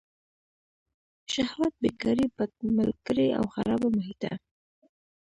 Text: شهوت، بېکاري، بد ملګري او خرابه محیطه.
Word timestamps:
شهوت، 1.33 1.73
بېکاري، 1.81 2.25
بد 2.37 2.51
ملګري 2.77 3.27
او 3.39 3.45
خرابه 3.53 3.87
محیطه. 3.97 4.31